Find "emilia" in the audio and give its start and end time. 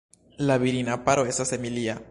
1.61-2.03